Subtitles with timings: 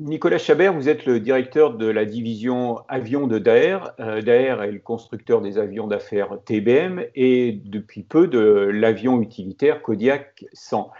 [0.00, 3.92] Nicolas Chabert, vous êtes le directeur de la division avions de Daer.
[4.00, 9.82] Euh, Daer est le constructeur des avions d'affaires TBM et depuis peu de l'avion utilitaire
[9.82, 10.90] Kodiak 100.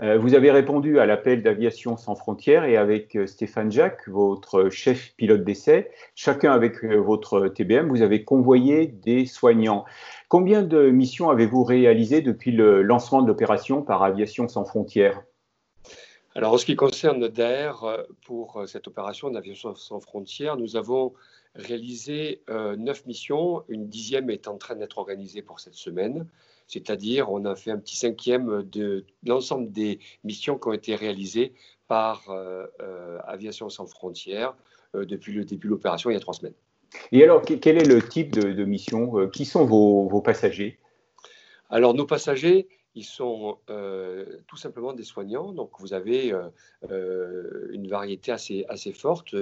[0.00, 4.70] Euh, vous avez répondu à l'appel d'Aviation sans frontières et avec euh, Stéphane Jacques, votre
[4.70, 9.84] chef pilote d'essai, chacun avec votre TBM, vous avez convoyé des soignants.
[10.28, 15.24] Combien de missions avez-vous réalisées depuis le lancement de l'opération par Aviation sans frontières?
[16.36, 20.76] Alors, en ce qui concerne DAER, euh, pour euh, cette opération d'Aviation sans frontières, nous
[20.76, 21.14] avons
[21.54, 23.64] réalisé euh, neuf missions.
[23.70, 26.26] Une dixième est en train d'être organisée pour cette semaine.
[26.66, 31.54] C'est-à-dire, on a fait un petit cinquième de l'ensemble des missions qui ont été réalisées
[31.88, 32.24] par
[33.24, 34.56] Aviation sans frontières
[34.92, 36.56] depuis le début de l'opération il y a trois semaines.
[37.12, 40.80] Et alors, quel est le type de, mission Qui sont vos passagers?
[41.70, 45.52] Alors, nos passagers, ils sont euh, tout simplement des soignants.
[45.52, 46.48] Donc, vous avez euh,
[46.90, 49.34] euh, une variété assez, assez forte.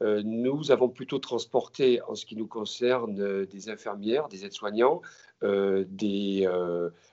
[0.00, 5.00] nous avons plutôt transporté, en ce qui nous concerne, des infirmières, des aides-soignants,
[5.42, 6.48] des,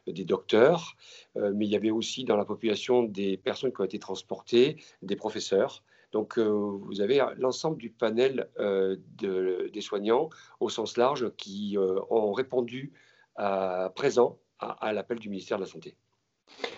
[0.07, 0.95] des, docteurs,
[1.35, 5.15] mais il y avait aussi dans la population des personnes qui ont été transportées, des
[5.15, 5.83] professeurs.
[6.13, 11.77] Donc, vous avez l'ensemble du panel des soignants au sens large qui
[12.09, 12.91] ont répondu
[13.35, 15.95] à présent à, l'appel du ministère de la Santé.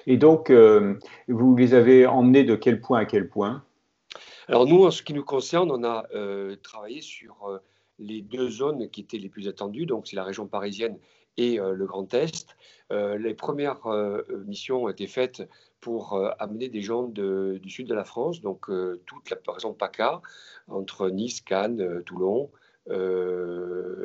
[0.05, 0.95] Et donc, euh,
[1.27, 3.63] vous les avez emmenés de quel point à quel point?
[4.47, 7.59] Alors nous, en ce qui nous concerne, on a euh, travaillé sur euh,
[7.99, 10.97] les deux zones qui étaient les plus attendues, donc c'est la région parisienne
[11.37, 12.57] et le Grand Est.
[12.89, 13.87] les premières
[14.45, 15.47] missions ont été faites
[15.79, 18.69] pour amener des gens du sud de la France, donc
[19.05, 20.21] toute la région PACA,
[20.67, 22.51] entre Nice, Cannes, Toulon,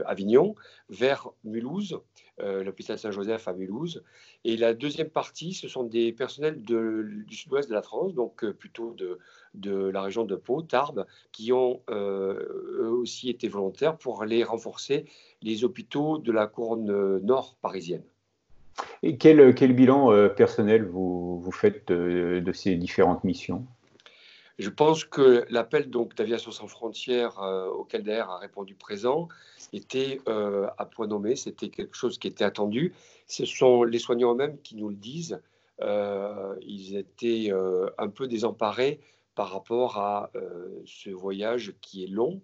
[0.07, 0.55] Avignon,
[0.89, 2.01] vers Mulhouse,
[2.41, 4.03] euh, l'hôpital Saint-Joseph à Mulhouse.
[4.45, 8.53] Et la deuxième partie, ce sont des personnels du sud-ouest de la France, donc euh,
[8.53, 9.19] plutôt de,
[9.55, 12.35] de, la région de Pau, Tarbes, qui ont euh,
[12.81, 15.07] eux aussi été volontaires pour aller renforcer
[15.41, 18.05] les hôpitaux de la couronne nord parisienne.
[19.03, 23.67] Et quel, bilan personnel vous, faites de, de ces différentes missions?
[24.59, 27.39] Je pense que l'appel d'Aviation sans frontières
[27.75, 29.29] auquel DAER a répondu présent
[29.73, 32.93] était euh, à point nommé, c'était quelque chose qui était attendu.
[33.27, 35.41] Ce sont les soignants eux-mêmes qui nous le disent.
[35.83, 39.01] Euh, ils étaient euh, un peu désemparés
[39.35, 40.31] par rapport à
[40.87, 42.41] ce voyage qui est long,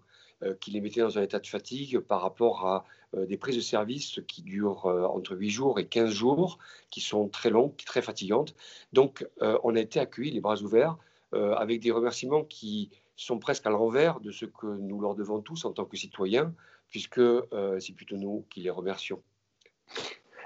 [0.60, 2.84] qui les mettait dans un état de fatigue par rapport à
[3.16, 6.58] des prises de service qui durent entre 8 jours et 15 jours,
[6.90, 8.54] qui sont très longues, très fatigantes.
[8.92, 10.98] Donc, on a été accueillis les bras ouverts
[11.32, 15.64] avec des remerciements qui sont presque à l'envers de ce que nous leur devons tous
[15.64, 16.52] en tant que citoyens,
[16.90, 19.20] puisque euh, c'est plutôt nous qui les remercions.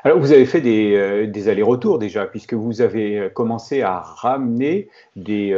[0.04, 4.88] Alors, vous avez fait des, euh, allers-retours déjà, puisque vous avez euh, commencé à ramener
[5.16, 5.50] des,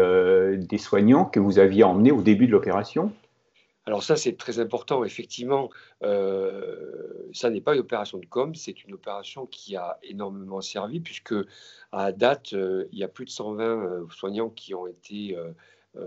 [0.57, 3.13] des, soignants que vous aviez emmenés au début de l'opération.
[3.89, 5.03] Alors ça, c'est très important.
[5.03, 5.71] Effectivement,
[6.03, 11.35] ça n'est pas une opération de com, c'est une opération qui a énormément servi, puisque
[11.91, 15.39] à date, il y a plus de 120 soignants qui ont été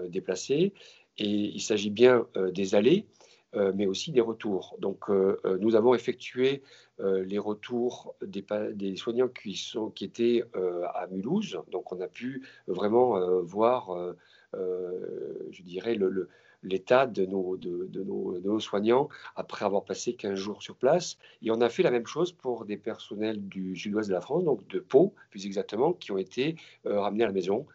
[0.09, 0.74] déplacés.
[1.18, 3.08] Et il s'agit bien des allées,
[3.53, 4.78] euh, mais aussi des retours.
[4.80, 6.64] Donc, euh, euh, nous avons effectué
[7.03, 11.59] les retours des, des, soignants qui, sont, qui étaient à Mulhouse.
[11.72, 14.14] Donc, on a pu vraiment voir,
[14.53, 16.30] je dirais, le,
[16.64, 20.76] l'état de nos, de, de, nos, de nos, soignants après avoir passé 15 jours sur
[20.76, 21.18] place.
[21.42, 24.44] Et on a fait la même chose pour des personnels du sud-ouest de la France,
[24.44, 26.56] donc de Pau plus exactement, qui ont été
[26.86, 27.66] ramenés à la maison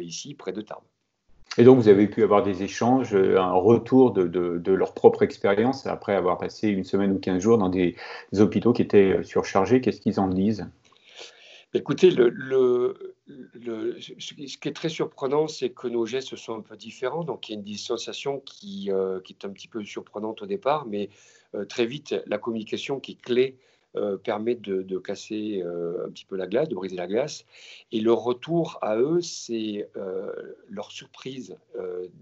[0.00, 0.84] ici près de Tarbes.
[1.56, 5.86] Et donc, vous avez pu avoir des échanges, euh, un retour de, leur propre expérience
[5.86, 7.94] après avoir passé une semaine ou quinze jours dans des,
[8.36, 9.80] hôpitaux qui étaient euh, surchargés.
[9.80, 10.66] Qu'est-ce qu'ils en disent?
[11.72, 17.24] Écoutez, le, ce qui est très surprenant, c'est que nos gestes sont un peu différents.
[17.24, 20.86] Donc, il y a une distanciation qui, euh, est un petit peu surprenante au départ,
[20.86, 21.10] mais
[21.68, 23.56] très vite, la communication qui est clé
[23.96, 27.44] euh, permet de, casser euh, un petit peu la glace, de briser la glace.
[27.92, 30.32] Et leur retour à eux, c'est euh,
[30.68, 31.56] leur surprise.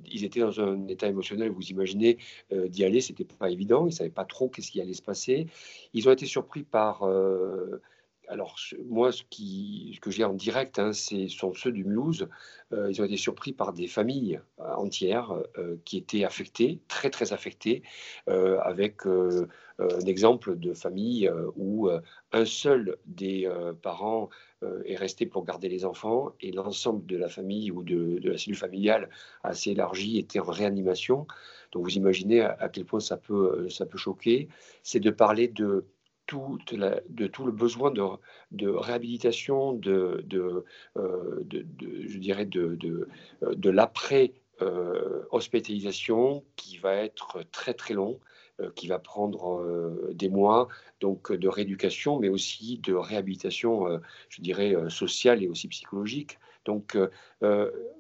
[0.05, 2.19] ils étaient dans un état émotionnel, vous imaginez,
[2.51, 3.87] d'y aller, c'était pas évident.
[3.87, 5.47] Ils ne savaient pas trop qu'est-ce qui allait se passer.
[5.95, 7.09] Ils ont été surpris par
[8.29, 12.29] alors, moi, ce, que j'ai en direct, hein, ce sont ceux du Mulhouse.
[12.73, 17.11] Euh, ils ont été surpris par des familles euh, entières euh, qui étaient affectées, très,
[17.11, 17.83] très affectées,
[18.27, 21.91] avec un exemple de famille où
[22.33, 23.51] un seul des
[23.83, 24.29] parents
[24.85, 28.57] est resté pour garder les enfants et l'ensemble de la famille ou de, la cellule
[28.57, 29.11] familiale
[29.43, 31.27] assez élargie était en réanimation.
[31.73, 34.49] Donc, vous imaginez à, à quel point ça peut, ça peut choquer.
[34.83, 35.85] C'est de parler de
[36.29, 40.65] de tout le besoin de, réhabilitation, de, de,
[40.97, 41.45] euh,
[42.07, 42.79] je dirais, de,
[43.41, 44.33] de, l'après
[45.31, 48.21] hospitalisation qui va être très très long,
[48.77, 50.69] qui va prendre des mois,
[51.01, 56.39] donc de rééducation, mais aussi de réhabilitation, je dirais, sociale et aussi psychologique.
[56.65, 56.97] Donc,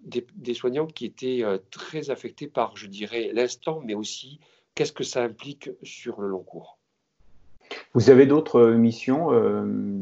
[0.04, 1.42] des, soignants qui étaient
[1.72, 4.38] très affectés par, je dirais, l'instant, mais aussi
[4.74, 6.78] qu'est-ce que ça implique sur le long cours.
[7.94, 9.31] Vous avez d'autres missions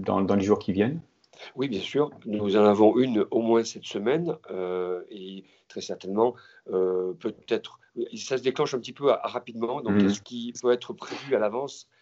[0.04, 1.00] dans, les jours qui viennent?
[1.56, 2.10] Oui, bien sûr.
[2.26, 4.36] Nous en avons une au moins cette semaine
[5.10, 6.34] et très certainement,
[6.66, 7.80] peut-être,
[8.14, 9.80] ça se déclenche un petit peu rapidement.
[9.80, 10.08] Donc, mmh.
[10.10, 11.88] ce qui peut être prévu à l'avance?
[11.88, 11.99] euh,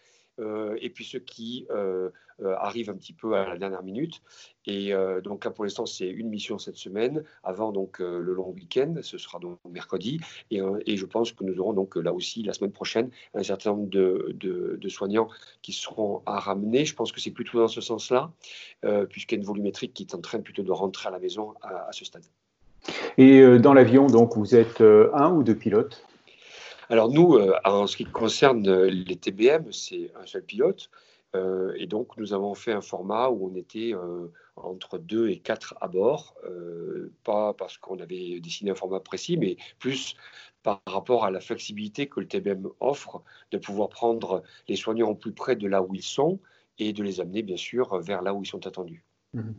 [0.79, 2.09] et puis ceux qui euh,
[2.41, 4.21] euh, arrivent un petit peu à la dernière minute.
[4.65, 4.93] Et
[5.23, 9.17] donc là, pour l'instant, c'est une mission cette semaine, avant donc le long week-end, ce
[9.17, 10.19] sera donc mercredi.
[10.51, 10.59] Et,
[10.95, 14.35] je pense que nous aurons donc là aussi, la semaine prochaine, un certain nombre de,
[14.35, 15.27] de, soignants
[15.63, 16.85] qui seront à ramener.
[16.85, 18.31] Je pense que c'est plutôt dans ce sens-là,
[19.09, 21.55] puisqu'il y a une volumétrique qui est en train plutôt de rentrer à la maison
[21.63, 22.25] à, à ce stade.
[23.17, 26.05] Et dans l'avion, donc, vous êtes un ou deux pilotes?
[26.89, 30.89] Alors nous, euh, en ce qui concerne euh, les TBM, c'est un seul pilote.
[31.35, 33.93] Euh, et donc, nous avons fait un format où on était
[34.55, 36.35] entre 2 et 4 à bord,
[37.23, 40.15] pas parce qu'on avait dessiné un format précis, mais plus
[40.63, 43.21] par rapport à la flexibilité que le TBM offre
[43.51, 46.39] de pouvoir prendre les soignants au plus près de là où ils sont
[46.79, 49.05] et de les amener, bien sûr, vers là où ils sont attendus.
[49.33, 49.51] Mmh.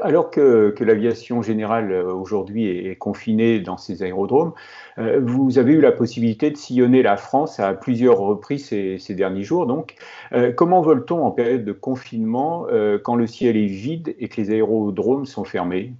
[0.00, 4.52] Alors, que, l'aviation générale euh, aujourd'hui est, confinée dans ces aérodromes,
[4.98, 9.42] euh, vous avez eu la possibilité de sillonner la France à plusieurs reprises ces, derniers
[9.42, 9.66] jours.
[9.66, 9.96] Donc,
[10.32, 12.66] euh, comment vole-t-on en période de confinement
[13.02, 15.94] quand le ciel est vide et que les aérodromes sont fermés?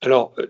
[0.00, 0.46] Alors, euh,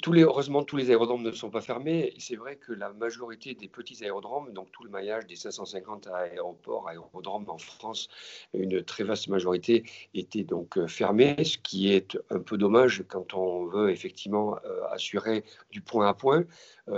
[0.00, 2.14] tous les, heureusement, tous les aérodromes ne sont pas fermés.
[2.18, 6.88] C'est vrai que la majorité des petits aérodromes, donc tout le maillage des 550 aéroports,
[6.88, 8.08] aérodromes en France,
[8.54, 9.84] une très vaste majorité
[10.14, 14.86] était donc euh, fermée, ce qui est un peu dommage quand on veut effectivement euh,
[14.90, 16.44] assurer du point à point.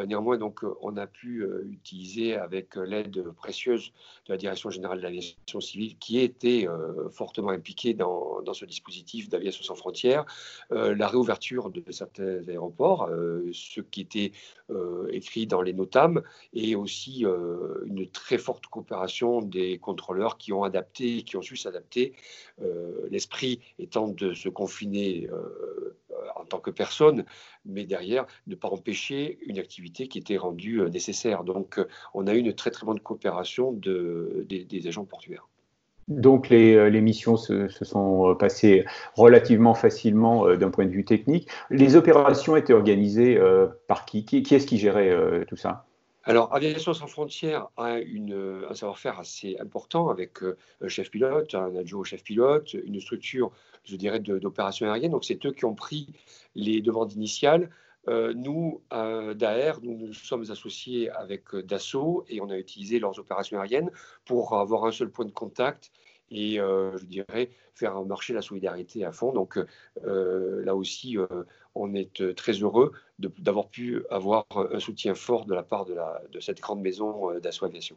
[0.07, 3.93] Néanmoins, donc, on a pu utiliser avec l'aide précieuse
[4.27, 6.67] de la Direction générale de l'aviation civile, qui était
[7.11, 10.25] fortement impliquée dans, dans ce dispositif d'aviation sans frontières,
[10.71, 14.33] la réouverture de certains aéroports, euh, ce qui était
[14.71, 20.53] euh, écrit dans les notames, et aussi euh, une très forte coopération des contrôleurs qui
[20.53, 22.13] ont adapté, qui ont su s'adapter,
[23.11, 25.29] l'esprit étant de se confiner
[26.37, 27.25] en tant que personne,
[27.65, 31.45] mais derrière ne pas empêcher une activité qui était rendue nécessaire.
[31.45, 31.81] Donc
[32.15, 35.49] on a eu une très très bonne coopération de, des agents portuaires.
[36.09, 41.49] Donc les, missions se, sont passées relativement facilement euh, d'un point de vue technique.
[41.71, 45.85] Les opérations étaient organisées euh, par qui Qui, est-ce qui gérait euh, tout ça?
[46.29, 50.43] Alors, Aviation sans frontières a une, un savoir-faire assez important avec
[50.83, 53.51] un chef pilote, un adjoint chef pilote, une structure,
[53.85, 55.13] je dirais, d'opération aérienne.
[55.13, 56.07] Donc, c'est eux qui ont pris
[56.55, 57.71] les demandes initiales.
[58.07, 63.59] nous, à DAER, nous nous sommes associés avec Dassault et on a utilisé leurs opérations
[63.59, 63.91] aériennes
[64.27, 65.91] pour avoir un seul point de contact
[66.31, 69.33] et euh, je dirais faire marcher la solidarité à fond.
[69.33, 69.59] Donc
[70.05, 71.27] euh, là aussi, euh,
[71.75, 76.61] on est très heureux d'avoir pu avoir un soutien fort de la part de, cette
[76.61, 77.97] grande maison d'assaut aviation.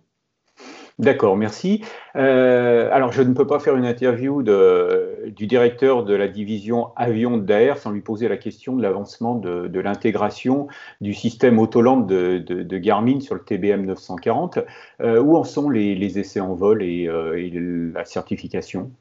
[1.00, 1.84] D'accord, merci.
[2.16, 7.38] Euh, alors, je ne peux pas faire une interview du directeur de la division avion
[7.38, 10.68] d'AR sans lui poser la question de l'avancement de, l'intégration
[11.00, 14.60] du système Autoland de, de, Garmin sur le TBM 940.
[15.02, 18.92] Euh, où en sont les, essais en vol et, euh, la certification?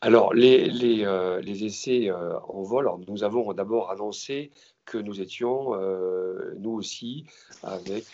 [0.00, 4.50] Alors, les, les, les essais en vol, nous avons d'abord annoncé
[4.86, 5.74] que nous étions,
[6.58, 7.26] nous aussi,
[7.62, 8.06] avec,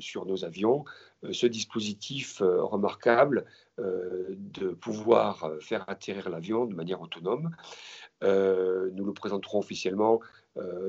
[0.00, 0.84] sur nos avions,
[1.24, 3.46] euh, ce dispositif euh, remarquable
[3.78, 7.50] euh, de pouvoir faire atterrir l'avion de manière autonome.
[8.22, 10.20] nous le présenterons officiellement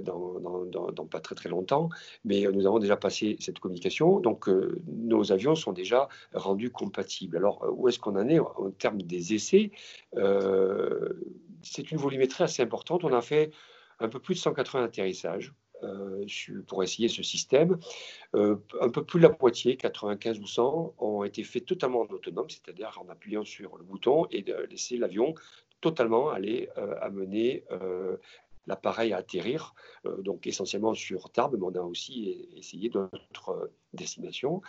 [0.03, 1.89] dans, pas très très longtemps,
[2.25, 4.49] mais nous avons déjà passé cette communication, donc
[4.87, 7.37] nos avions sont déjà rendus compatibles.
[7.37, 9.71] Alors où est-ce qu'on en est en termes des essais?
[11.61, 13.03] C'est une volumétrie assez importante.
[13.03, 13.51] On a fait
[13.99, 16.25] un peu plus de 180 atterrissages euh,
[16.65, 17.77] pour essayer ce système.
[18.35, 22.07] Euh, un peu plus de la moitié, 95 ou 100, ont été faits totalement en
[22.07, 25.35] autonome, c'est-à-dire en appuyant sur le bouton et de laisser l'avion
[25.79, 27.63] totalement aller euh, amener
[28.67, 29.73] l'appareil à atterrir,
[30.19, 34.61] donc essentiellement sur Tarbes, mais on a aussi essayé d'autres destinations.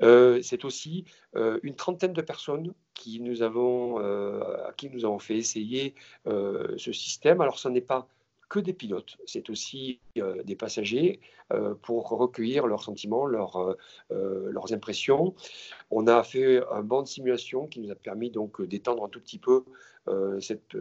[0.00, 1.04] c'est aussi
[1.34, 5.94] une trentaine de personnes qui nous avons, à qui nous avons fait essayer
[6.26, 7.40] ce système.
[7.40, 8.08] Alors, ce n'est pas
[8.50, 11.20] que des pilotes, c'est aussi euh, des passagers
[11.52, 13.76] euh, pour recueillir leurs sentiments, leurs,
[14.10, 15.34] euh, leurs impressions.
[15.90, 19.20] On a fait un banc de simulation qui nous a permis donc d'étendre un tout
[19.20, 19.64] petit peu
[20.40, 20.76] cette,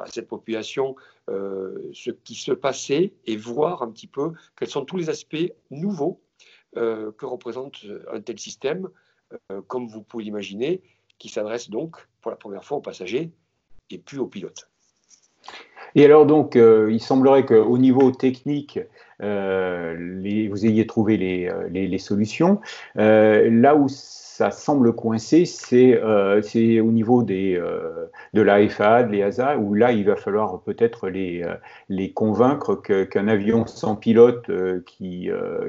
[0.00, 0.96] à cette population
[1.28, 6.20] ce qui se passait et voir un petit peu quels sont tous les aspects nouveaux
[6.74, 8.88] que représente un tel système,
[9.68, 10.82] comme vous pouvez l'imaginer,
[11.18, 13.30] qui s'adresse donc pour la première fois aux passagers
[13.90, 14.68] et puis aux pilotes.
[15.94, 18.80] Et alors donc, il semblerait qu'au niveau technique,
[19.22, 22.60] euh, vous ayez trouvé les, euh, solutions.
[22.96, 23.88] Euh, là où
[24.34, 26.40] ça semble coincé, c'est euh,
[26.80, 31.10] au niveau des, euh, de la FAA, de l'EASA, où là, il va falloir peut-être
[31.10, 31.54] les, euh,
[31.90, 34.50] les convaincre qu'un avion sans pilote
[34.86, 35.28] qui,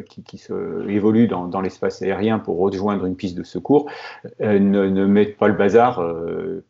[0.10, 3.90] qui, qui, se évolue dans, dans l'espace aérien pour rejoindre une piste de secours
[4.40, 6.02] ne, ne mette pas le bazar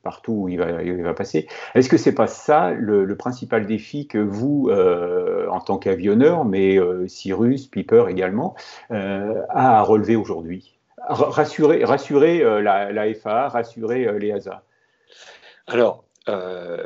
[0.02, 1.48] partout où il va, il va passer.
[1.76, 6.80] Est-ce que c'est pas ça le, le, principal défi que vous, en tant qu'avionneur, mais
[7.08, 8.56] Cyrus, Piper également,
[8.90, 10.74] a à relever aujourd'hui?
[11.08, 14.64] Rassurer, rassurer euh, la, la, FAA, rassurer euh, l'EASA
[15.68, 16.86] Alors, euh,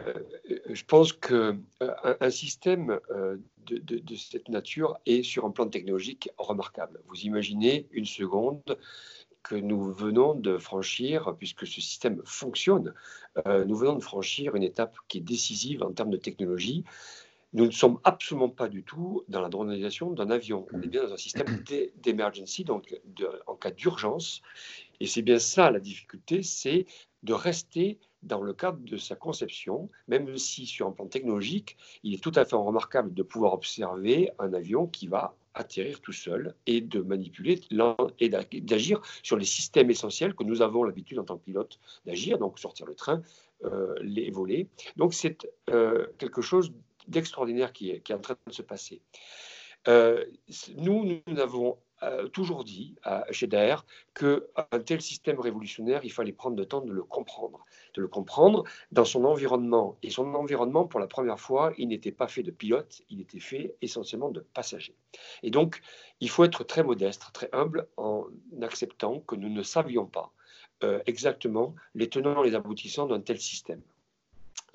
[0.69, 2.99] je pense qu'un un système
[3.67, 6.99] de, de, cette nature est sur un plan technologique remarquable.
[7.07, 8.77] Vous imaginez une seconde
[9.43, 12.93] que nous venons de franchir, puisque ce système fonctionne,
[13.45, 16.83] nous venons de franchir une étape qui est décisive en termes de technologie.
[17.57, 20.67] Nous ne sommes absolument pas du tout dans la dronisation d'un avion.
[20.73, 21.63] On est bien dans un système
[22.03, 22.95] d'emergency, donc
[23.47, 24.43] en cas d'urgence.
[24.99, 26.85] Et c'est bien ça la difficulté, c'est
[27.23, 32.13] de rester dans le cadre de sa conception, même si sur un plan technologique, il
[32.13, 36.53] est tout à fait remarquable de pouvoir observer un avion qui va atterrir tout seul
[36.67, 37.59] et de manipuler
[38.19, 42.37] et d'agir sur les systèmes essentiels que nous avons l'habitude en tant que pilote d'agir,
[42.37, 43.23] donc sortir le train,
[43.63, 44.67] euh, les volets.
[44.95, 46.71] Donc c'est euh, quelque chose
[47.07, 49.01] d'extraordinaire qui qui est en train de se passer.
[49.87, 50.25] Euh,
[50.75, 52.95] nous, nous avons euh, toujours dit
[53.31, 58.01] chez Daer qu'un tel système révolutionnaire, il fallait prendre le temps de le comprendre, de
[58.01, 59.97] le comprendre dans son environnement.
[60.03, 63.39] Et son environnement, pour la première fois, il n'était pas fait de pilotes, il était
[63.39, 64.95] fait essentiellement de passagers.
[65.41, 65.81] Et donc,
[66.19, 68.25] il faut être très modeste, très humble en
[68.61, 70.31] acceptant que nous ne savions pas
[70.83, 73.81] euh, exactement les tenants et les aboutissants d'un tel système.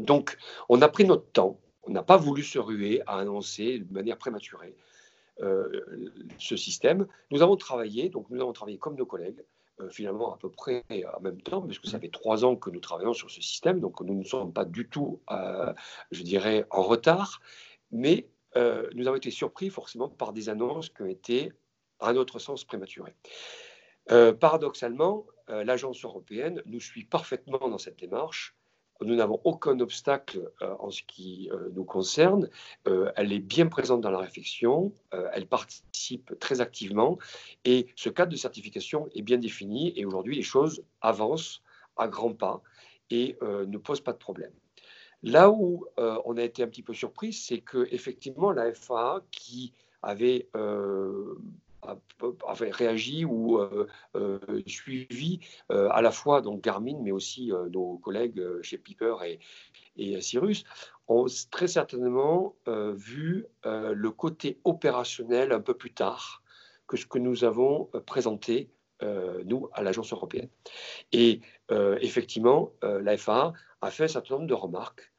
[0.01, 0.37] Donc,
[0.69, 4.19] on a pris notre temps on n'a pas voulu se ruer à annoncer de manière
[4.19, 4.77] prématurée
[5.41, 5.69] euh,
[6.39, 7.07] ce système.
[7.31, 9.43] Nous avons travaillé, donc nous avons travaillé comme nos collègues,
[9.81, 10.85] euh, finalement à peu près
[11.17, 14.01] en même temps, puisque ça fait trois ans que nous travaillons sur ce système, donc
[14.03, 15.73] nous ne sommes pas du tout, euh,
[16.11, 17.41] je dirais, en retard,
[17.91, 21.55] mais nous avons été surpris forcément par des annonces qui ont été,
[22.01, 23.15] à notre sens, prématurées.
[24.41, 28.55] paradoxalement, l'agence européenne nous suit parfaitement dans cette démarche
[29.05, 32.49] nous n'avons aucun obstacle euh, en ce qui euh, nous concerne.
[32.87, 34.93] Euh, elle est bien présente dans la réflexion,
[35.33, 37.19] elle participe très activement
[37.65, 41.63] et ce cadre de certification est bien défini et aujourd'hui les choses avancent
[41.97, 42.63] à grands pas
[43.11, 44.53] et ne posent pas de problème.
[45.23, 49.73] Là où on a été un petit peu surpris, c'est que effectivement la FAA qui
[50.03, 50.49] avait
[52.47, 53.87] avait réagi ou euh,
[54.17, 59.41] euh, suivi euh, à la fois donc Garmin, mais aussi nos collègues chez Piper et,
[59.97, 60.65] et Cyrus,
[61.09, 66.43] ont très certainement vu le côté opérationnel un peu plus tard
[66.87, 68.71] que ce que nous avons présenté,
[69.45, 70.49] nous, à l'agence européenne.
[71.11, 75.12] Et effectivement, la FAA a fait un certain nombre de remarques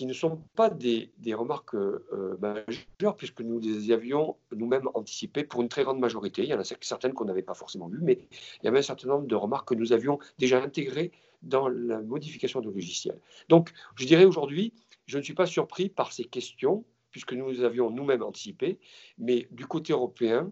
[0.00, 5.60] qui ne sont pas des, remarques euh, majeures, puisque nous les avions nous-mêmes anticipées pour
[5.60, 6.42] une très grande majorité.
[6.42, 8.82] Il y en a certaines qu'on n'avait pas forcément vues, mais il y avait un
[8.82, 13.20] certain nombre de remarques que nous avions déjà intégrées dans la modification du logiciel.
[13.50, 14.72] Donc, je dirais aujourd'hui,
[15.04, 18.78] je ne suis pas surpris par ces questions, puisque nous les avions nous-mêmes anticipées,
[19.18, 20.50] mais du côté européen,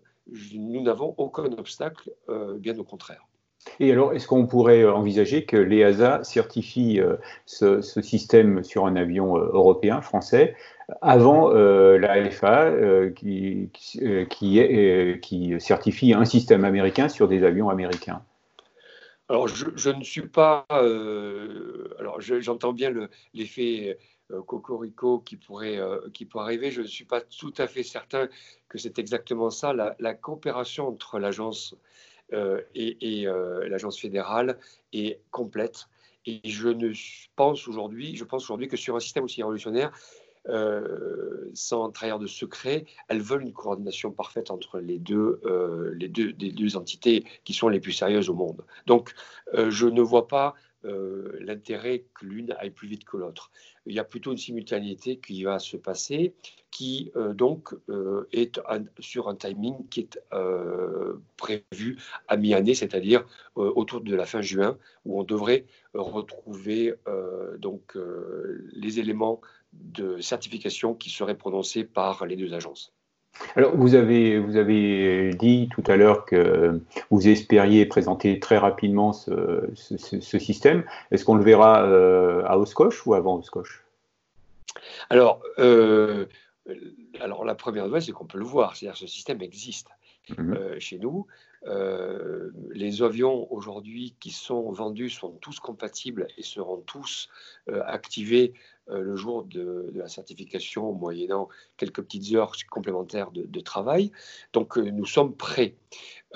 [0.53, 3.27] nous n'avons aucun obstacle, euh, bien au contraire.
[3.81, 8.97] Et alors, est-ce qu'on pourrait euh, envisager que l'EASA certifie euh, ce, système sur un
[8.97, 10.57] avion euh, européen, français,
[11.03, 13.69] avant la FAA qui,
[14.31, 18.23] qui, certifie un système américain sur des avions américains?
[19.29, 20.65] Alors, je, ne suis pas.
[20.71, 22.91] alors, j'entends bien
[23.35, 23.99] l'effet
[24.47, 25.79] cocorico qui pourrait,
[26.15, 26.71] qui pourrait arriver.
[26.71, 28.27] Je ne suis pas tout à fait certain
[28.71, 29.75] que c'est exactement ça.
[29.75, 31.77] La, la coopération entre l'agence
[32.33, 34.59] euh, et, euh, l'agence fédérale
[34.93, 35.89] est complète.
[36.27, 36.93] Et je ne
[37.37, 39.93] pense aujourd'hui, je pense aujourd'hui que sur un système aussi révolutionnaire,
[40.49, 45.41] euh, sans trahir de secret, elles veulent une coordination parfaite entre les deux,
[45.97, 48.65] les deux, les deux entités qui sont les plus sérieuses au monde.
[48.87, 49.15] Donc,
[49.55, 50.55] je ne vois pas
[50.85, 53.51] l'intérêt que l'une aille plus vite que l'autre.
[53.87, 56.35] Il y a plutôt une simultanéité qui va se passer,
[56.71, 57.75] qui donc
[58.33, 58.61] est
[59.01, 60.21] sur un timing qui est
[61.37, 66.95] prévu à mi-année, c'est-à-dire autour de la fin juin, où on devrait retrouver
[67.59, 67.97] donc
[68.73, 69.41] les éléments
[69.73, 72.95] de certification qui seraient prononcés par les deux agences.
[73.57, 76.81] Alors, vous avez, vous avez dit tout à l'heure que
[77.11, 79.69] vous espériez présenter très rapidement ce,
[80.39, 80.85] système.
[81.11, 83.85] Est-ce qu'on le verra euh, à Oscoche ou avant Oscoche
[85.11, 86.27] alors, euh,
[87.21, 88.77] alors, la première nouvelle, c'est qu'on peut le voir.
[88.77, 89.89] C'est-à-dire que ce système existe
[90.37, 90.53] mhm.
[90.53, 91.27] euh, chez nous.
[92.75, 97.29] les avions aujourd'hui qui sont vendus sont tous compatibles et seront tous
[97.67, 98.55] activés
[98.91, 104.13] euh, le jour de, la certification, moyennant quelques petites heures complémentaires de, travail.
[104.53, 105.75] Donc euh, nous sommes prêts.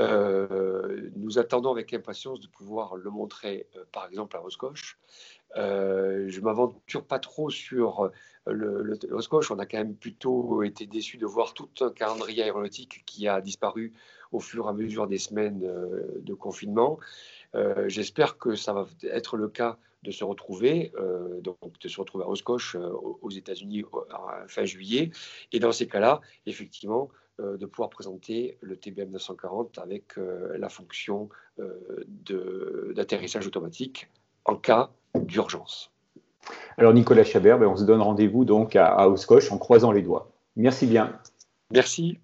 [0.01, 4.99] Euh, nous attendons avec impatience de pouvoir le montrer, par exemple, à Roscoche.
[5.57, 8.11] je ne m'aventure pas trop sur
[8.47, 9.51] le, le, Roscoche.
[9.51, 13.41] On a quand même plutôt été déçus de voir tout un calendrier aéronautique qui a
[13.41, 13.93] disparu
[14.33, 16.99] au fur et à mesure des semaines de confinement.
[17.87, 22.25] J'espère que ça va être le cas de se retrouver, euh, donc de se retrouver
[22.25, 23.85] à Oscoche euh, aux États-Unis
[24.49, 25.11] fin juillet.
[25.53, 31.29] Et dans ces cas-là, effectivement, euh, de pouvoir présenter le TBM 940 avec la fonction
[32.95, 34.09] d'atterrissage automatique
[34.45, 35.93] en cas d'urgence.
[36.77, 40.03] Alors Nicolas Chabert, ben, on se donne rendez-vous donc à, à Oscoche en croisant les
[40.03, 40.31] doigts.
[40.57, 41.19] Merci bien.
[41.71, 42.19] Merci.